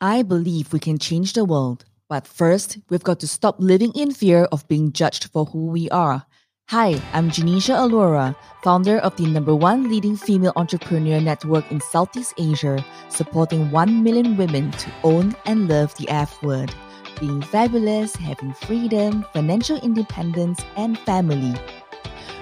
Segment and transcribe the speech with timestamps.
[0.00, 4.12] I believe we can change the world, but first, we've got to stop living in
[4.12, 6.24] fear of being judged for who we are.
[6.68, 12.32] Hi, I'm Genecia Alluora, founder of the number one leading female entrepreneur network in Southeast
[12.38, 16.72] Asia, supporting 1 million women to own and love the F word,
[17.18, 21.56] being fabulous, having freedom, financial independence, and family.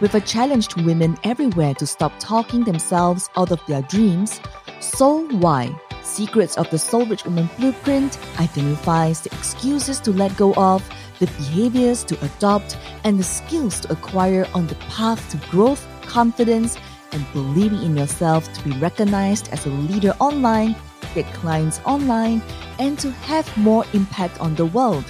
[0.00, 4.40] With a challenge to women everywhere to stop talking themselves out of their dreams,
[4.78, 10.54] Soul Why Secrets of the Soul Rich Woman Blueprint identifies the excuses to let go
[10.54, 15.86] of, the behaviors to adopt, and the skills to acquire on the path to growth,
[16.02, 16.76] confidence,
[17.12, 20.74] and believing in yourself to be recognized as a leader online,
[21.14, 22.42] get clients online,
[22.78, 25.04] and to have more impact on the world.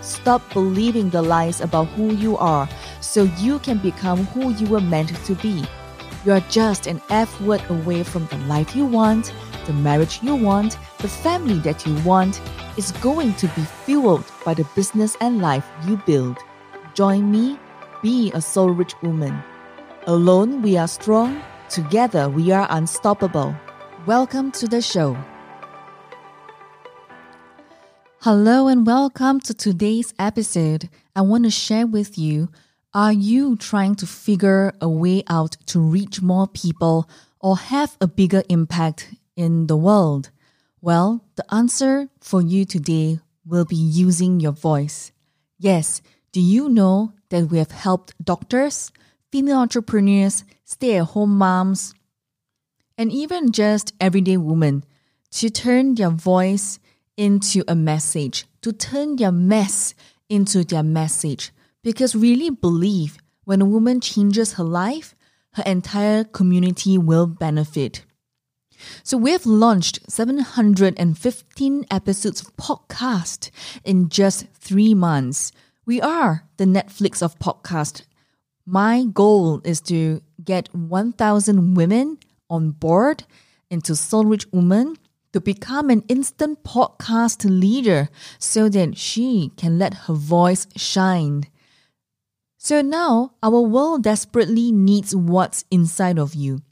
[0.00, 2.68] Stop believing the lies about who you are
[3.00, 5.64] so you can become who you were meant to be.
[6.24, 9.32] You are just an F word away from the life you want
[9.66, 12.40] the marriage you want, the family that you want,
[12.76, 16.38] is going to be fueled by the business and life you build.
[16.94, 17.58] Join me,
[18.02, 19.42] be a soul rich woman.
[20.06, 23.56] Alone we are strong, together we are unstoppable.
[24.06, 25.16] Welcome to the show.
[28.20, 30.88] Hello and welcome to today's episode.
[31.16, 32.48] I want to share with you
[32.94, 37.10] are you trying to figure a way out to reach more people
[37.40, 40.30] or have a bigger impact in the world?
[40.80, 45.12] Well, the answer for you today will be using your voice.
[45.58, 48.90] Yes, do you know that we have helped doctors,
[49.30, 51.94] female entrepreneurs, stay at home moms,
[52.98, 54.84] and even just everyday women
[55.30, 56.78] to turn their voice
[57.16, 59.94] into a message, to turn their mess
[60.28, 61.52] into their message.
[61.82, 65.14] Because really believe when a woman changes her life,
[65.52, 68.04] her entire community will benefit.
[69.02, 73.50] So we've launched 715 episodes of podcast
[73.84, 75.52] in just three months.
[75.84, 78.02] We are the Netflix of podcast.
[78.66, 82.18] My goal is to get 1,000 women
[82.50, 83.24] on board
[83.70, 84.96] into Soul Rich Woman
[85.32, 88.08] to become an instant podcast leader
[88.38, 91.44] so that she can let her voice shine.
[92.56, 96.62] So now our world desperately needs what's inside of you.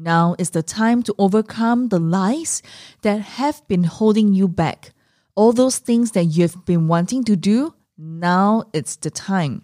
[0.00, 2.62] Now is the time to overcome the lies
[3.02, 4.92] that have been holding you back.
[5.34, 9.62] All those things that you've been wanting to do, now it's the time.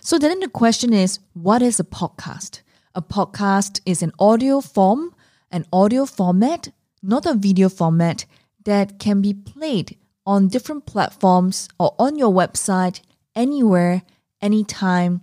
[0.00, 2.62] So then the question is what is a podcast?
[2.94, 5.14] A podcast is an audio form,
[5.50, 6.68] an audio format,
[7.02, 8.24] not a video format
[8.64, 13.02] that can be played on different platforms or on your website
[13.34, 14.02] anywhere,
[14.40, 15.20] anytime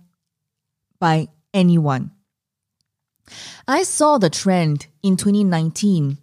[1.00, 2.12] by anyone.
[3.68, 6.18] I saw the trend in 2019.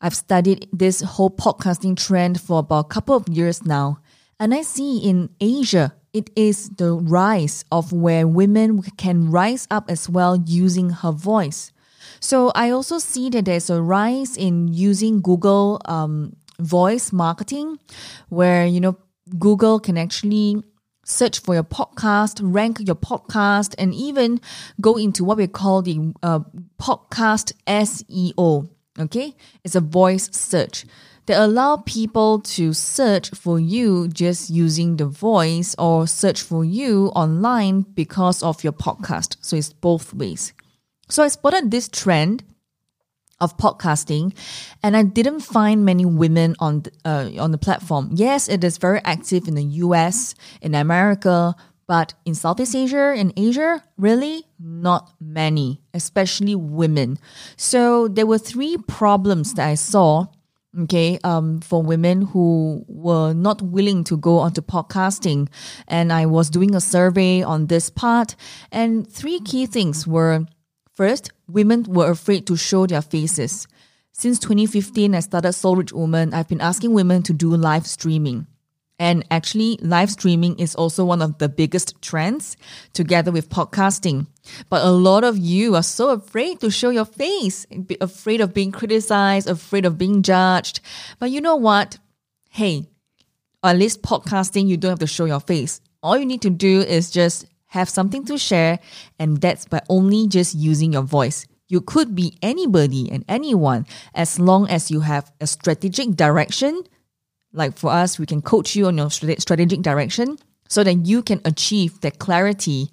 [0.00, 4.00] I've studied this whole podcasting trend for about a couple of years now.
[4.38, 9.90] And I see in Asia, it is the rise of where women can rise up
[9.90, 11.72] as well using her voice.
[12.20, 17.78] So I also see that there's a rise in using Google um, voice marketing,
[18.28, 18.96] where you know
[19.38, 20.62] Google can actually
[21.10, 24.40] search for your podcast, rank your podcast, and even
[24.80, 26.40] go into what we call the uh,
[26.80, 28.68] podcast SEO.
[28.98, 29.34] Okay,
[29.64, 30.84] it's a voice search
[31.26, 37.06] that allow people to search for you just using the voice or search for you
[37.14, 39.36] online because of your podcast.
[39.40, 40.52] So it's both ways.
[41.08, 42.44] So I spotted this trend
[43.40, 44.36] of podcasting,
[44.82, 48.10] and I didn't find many women on uh, on the platform.
[48.12, 51.54] Yes, it is very active in the U.S., in America,
[51.90, 57.18] but in Southeast Asia and Asia, really not many, especially women.
[57.56, 60.26] So there were three problems that I saw.
[60.82, 65.48] Okay, um, for women who were not willing to go onto podcasting,
[65.88, 68.36] and I was doing a survey on this part,
[68.70, 70.46] and three key things were
[71.00, 73.66] First, women were afraid to show their faces.
[74.12, 78.46] Since 2015, I started Soul Rich Woman, I've been asking women to do live streaming.
[78.98, 82.58] And actually, live streaming is also one of the biggest trends
[82.92, 84.26] together with podcasting.
[84.68, 87.66] But a lot of you are so afraid to show your face,
[88.02, 90.80] afraid of being criticized, afraid of being judged.
[91.18, 91.96] But you know what?
[92.50, 92.90] Hey,
[93.64, 95.80] at least podcasting, you don't have to show your face.
[96.02, 98.78] All you need to do is just have something to share,
[99.18, 101.46] and that's by only just using your voice.
[101.68, 106.82] You could be anybody and anyone as long as you have a strategic direction.
[107.52, 110.38] Like for us, we can coach you on your strategic direction
[110.68, 112.90] so that you can achieve that clarity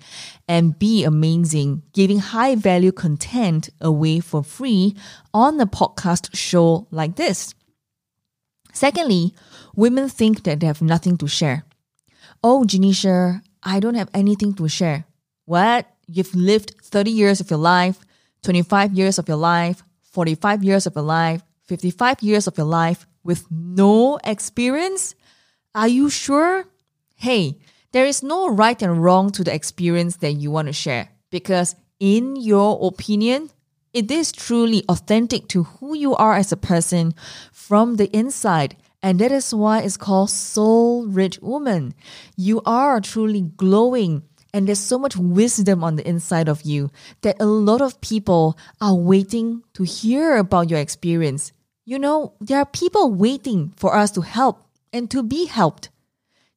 [0.47, 4.95] and be amazing, giving high value content away for free
[5.33, 7.53] on a podcast show like this.
[8.73, 9.33] Secondly,
[9.75, 11.65] women think that they have nothing to share.
[12.43, 15.03] Oh, Genecia, I don't have anything to share.
[15.43, 15.85] What?
[16.07, 17.99] You've lived 30 years of your life,
[18.43, 23.05] 25 years of your life, 45 years of your life, 55 years of your life
[23.25, 25.15] with no experience?
[25.75, 26.63] Are you sure?
[27.17, 27.59] Hey,
[27.91, 31.75] there is no right and wrong to the experience that you want to share because,
[31.99, 33.49] in your opinion,
[33.91, 37.13] it is truly authentic to who you are as a person
[37.51, 38.77] from the inside.
[39.03, 41.93] And that is why it's called Soul Rich Woman.
[42.35, 44.23] You are truly glowing,
[44.53, 46.89] and there's so much wisdom on the inside of you
[47.21, 51.51] that a lot of people are waiting to hear about your experience.
[51.85, 55.89] You know, there are people waiting for us to help and to be helped.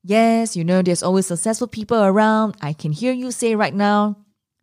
[0.03, 2.57] Yes, you know, there's always successful people around.
[2.63, 4.17] I can hear you say right now.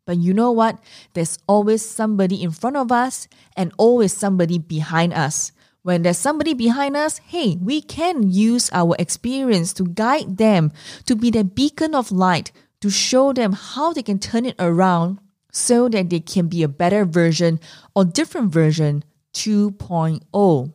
[0.06, 0.80] But you know what?
[1.14, 5.52] There's always somebody in front of us and always somebody behind us.
[5.88, 10.74] When there's somebody behind us, hey, we can use our experience to guide them,
[11.06, 12.52] to be the beacon of light,
[12.82, 15.20] to show them how they can turn it around
[15.50, 17.62] so that they can be a better version
[17.96, 20.74] or different version 2.0.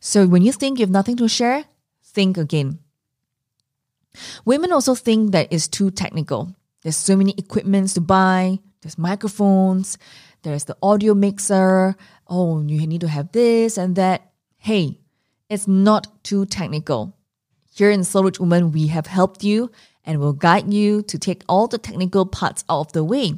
[0.00, 1.66] So when you think you have nothing to share,
[2.02, 2.78] think again.
[4.46, 6.56] Women also think that it's too technical.
[6.80, 8.58] There's so many equipments to buy.
[8.80, 9.98] There's microphones.
[10.46, 11.96] There's the audio mixer.
[12.28, 14.30] Oh, you need to have this and that.
[14.58, 15.00] Hey,
[15.48, 17.16] it's not too technical.
[17.74, 19.72] Here in Soul Rich Woman, we have helped you
[20.04, 23.34] and will guide you to take all the technical parts out of the way.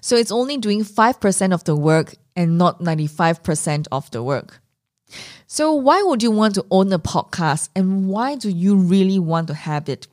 [0.00, 4.60] So it's only doing 5% of the work and not 95% of the work.
[5.48, 9.48] So, why would you want to own a podcast and why do you really want
[9.48, 10.06] to have it?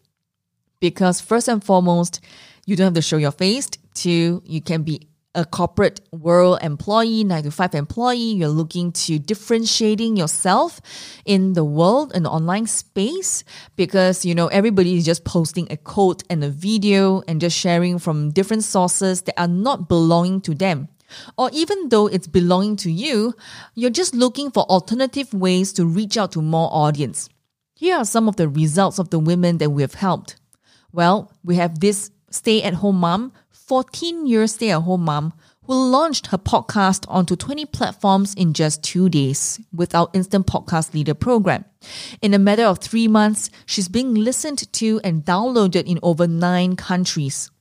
[0.79, 2.21] Because, first and foremost,
[2.65, 3.69] you don't have to show your face.
[3.93, 8.33] Two, you can be a corporate world employee, nine to five employee.
[8.33, 10.81] You're looking to differentiating yourself
[11.25, 13.43] in the world and online space
[13.75, 17.99] because, you know, everybody is just posting a quote and a video and just sharing
[17.99, 20.89] from different sources that are not belonging to them.
[21.37, 23.35] Or even though it's belonging to you,
[23.75, 27.29] you're just looking for alternative ways to reach out to more audience.
[27.75, 30.35] Here are some of the results of the women that we have helped.
[30.91, 33.33] Well, we have this stay at home mom,
[33.67, 35.33] 14 year stay at home mom,
[35.65, 40.93] who launched her podcast onto 20 platforms in just two days with our Instant Podcast
[40.93, 41.65] Leader program.
[42.21, 46.77] In a matter of three months, she's being listened to and downloaded in over nine
[46.77, 47.51] countries.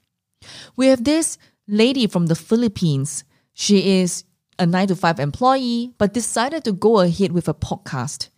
[0.77, 3.25] We have this lady from the Philippines
[3.59, 4.25] she is
[4.59, 8.29] a nine to five employee, but decided to go ahead with a podcast.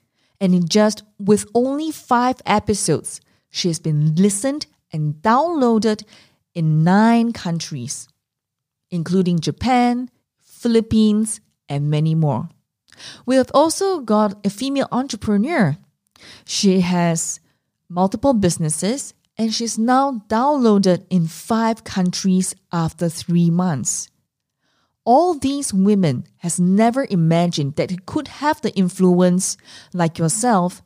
[0.41, 3.21] And in just with only five episodes,
[3.51, 6.05] she has been listened and downloaded
[6.59, 8.09] in nine countries,
[8.91, 10.11] including Japan,
[10.43, 12.49] Philippines, and many more.
[13.25, 15.77] We have also got a female entrepreneur.
[16.45, 17.39] She has
[17.89, 24.11] multiple businesses and she's now downloaded in five countries after three months
[25.09, 29.57] all these women has never imagined that it could have the influence
[29.95, 30.83] like yourself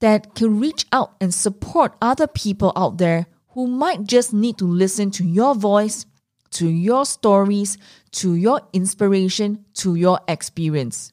[0.00, 3.26] that can reach out and support other people out there
[3.58, 6.06] who might just need to listen to your voice,
[6.48, 7.76] to your stories,
[8.12, 11.12] to your inspiration, to your experience.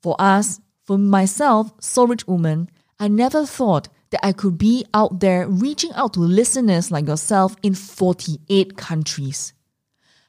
[0.00, 5.20] For us, for myself, Soul Rich Woman, I never thought that I could be out
[5.20, 9.52] there reaching out to listeners like yourself in 48 countries.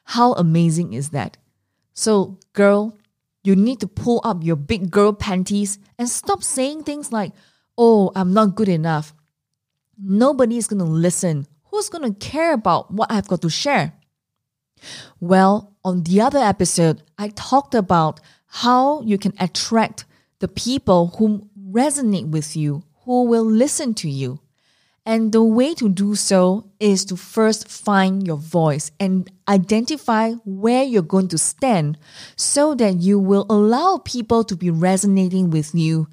[0.04, 1.38] How amazing is that?
[1.94, 2.98] So, girl,
[3.44, 7.32] you need to pull up your big girl panties and stop saying things like,
[7.78, 9.14] oh, I'm not good enough.
[10.02, 11.46] Nobody is going to listen.
[11.70, 13.92] Who's going to care about what I've got to share?
[15.20, 20.04] Well, on the other episode, I talked about how you can attract
[20.38, 24.40] the people who resonate with you, who will listen to you.
[25.06, 30.84] And the way to do so is to first find your voice and identify where
[30.84, 31.98] you're going to stand
[32.36, 36.06] so that you will allow people to be resonating with you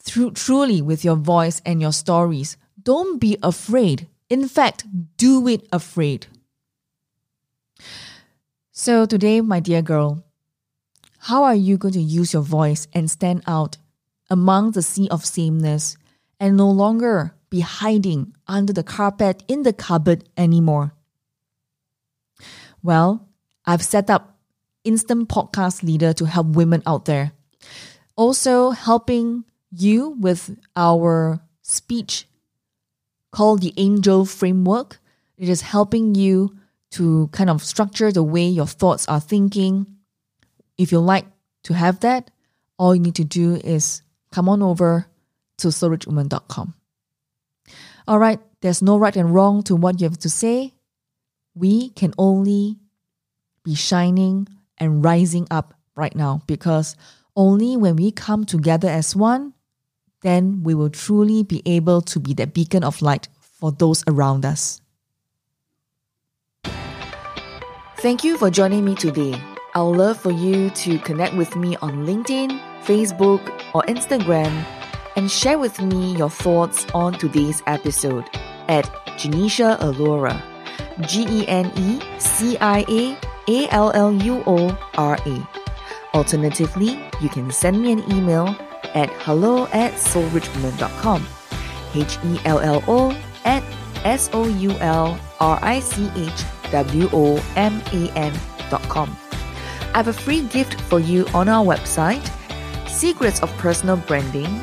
[0.00, 2.56] through, truly with your voice and your stories.
[2.88, 4.08] Don't be afraid.
[4.30, 4.86] In fact,
[5.18, 6.26] do it afraid.
[8.72, 10.24] So, today, my dear girl,
[11.18, 13.76] how are you going to use your voice and stand out
[14.30, 15.98] among the sea of sameness
[16.40, 20.94] and no longer be hiding under the carpet in the cupboard anymore.
[22.82, 23.28] Well,
[23.66, 24.38] I've set up
[24.82, 27.32] Instant Podcast Leader to help women out there.
[28.16, 32.24] Also, helping you with our speech
[33.38, 34.98] called the Angel Framework.
[35.36, 36.58] It is helping you
[36.90, 39.86] to kind of structure the way your thoughts are thinking.
[40.76, 41.24] If you like
[41.62, 42.32] to have that,
[42.80, 44.02] all you need to do is
[44.32, 45.06] come on over
[45.58, 46.74] to soulrichwoman.com.
[48.08, 50.74] All right, there's no right and wrong to what you have to say.
[51.54, 52.80] We can only
[53.62, 56.96] be shining and rising up right now because
[57.36, 59.54] only when we come together as one,
[60.22, 64.44] then we will truly be able to be that beacon of light for those around
[64.44, 64.80] us.
[67.98, 69.40] Thank you for joining me today.
[69.74, 73.42] I would love for you to connect with me on LinkedIn, Facebook,
[73.74, 74.64] or Instagram
[75.16, 78.24] and share with me your thoughts on today's episode
[78.68, 78.84] at
[79.18, 80.40] Genecia Alluora.
[81.06, 85.48] G E N E C I A A L L U O R A.
[86.14, 88.56] Alternatively, you can send me an email
[88.94, 91.26] at hello at soulrichwoman.com.
[91.94, 93.10] H E L L O
[93.44, 93.62] at
[94.04, 99.16] S O U L R I C H W O M A N.com.
[99.94, 102.22] I have a free gift for you on our website
[102.88, 104.60] Secrets of Personal Branding,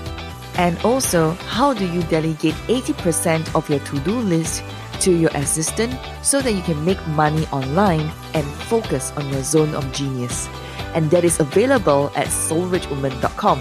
[0.58, 4.63] and also how do you delegate 80% of your to do list
[5.01, 9.74] to your assistant so that you can make money online and focus on your zone
[9.75, 10.50] of genius.
[10.94, 13.60] And that is available at soulrichwoman.com.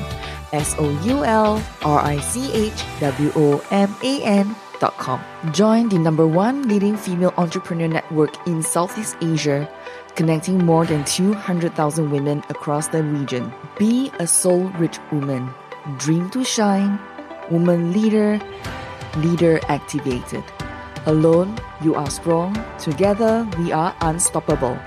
[0.54, 5.18] S O U L R I C H W O M A N dot com.
[5.50, 9.68] Join the number one leading female entrepreneur network in Southeast Asia,
[10.14, 13.52] connecting more than 200,000 women across the region.
[13.78, 15.50] Be a soul rich woman.
[15.98, 16.98] Dream to shine.
[17.50, 18.40] Woman leader.
[19.18, 20.44] Leader activated.
[21.06, 22.54] Alone, you are strong.
[22.78, 24.78] Together, we are unstoppable.